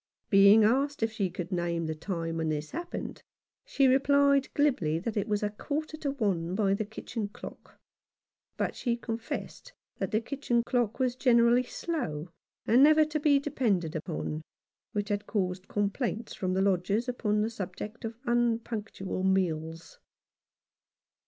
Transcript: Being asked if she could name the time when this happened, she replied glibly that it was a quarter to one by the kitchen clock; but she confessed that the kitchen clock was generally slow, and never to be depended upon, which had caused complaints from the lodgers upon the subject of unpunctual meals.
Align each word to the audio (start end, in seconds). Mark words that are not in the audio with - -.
Being 0.31 0.63
asked 0.63 1.03
if 1.03 1.11
she 1.11 1.29
could 1.29 1.51
name 1.51 1.85
the 1.85 1.93
time 1.93 2.37
when 2.37 2.49
this 2.49 2.71
happened, 2.71 3.21
she 3.63 3.85
replied 3.87 4.51
glibly 4.55 4.97
that 4.97 5.15
it 5.15 5.27
was 5.27 5.43
a 5.43 5.51
quarter 5.51 5.95
to 5.97 6.09
one 6.09 6.55
by 6.55 6.73
the 6.73 6.85
kitchen 6.85 7.27
clock; 7.27 7.79
but 8.57 8.75
she 8.75 8.97
confessed 8.97 9.73
that 9.99 10.09
the 10.09 10.19
kitchen 10.19 10.63
clock 10.63 10.97
was 10.97 11.15
generally 11.15 11.61
slow, 11.61 12.29
and 12.65 12.81
never 12.81 13.05
to 13.05 13.19
be 13.19 13.37
depended 13.37 13.95
upon, 13.95 14.41
which 14.91 15.09
had 15.09 15.27
caused 15.27 15.67
complaints 15.67 16.33
from 16.33 16.53
the 16.55 16.63
lodgers 16.63 17.07
upon 17.07 17.41
the 17.41 17.49
subject 17.51 18.03
of 18.03 18.17
unpunctual 18.25 19.21
meals. 19.21 19.99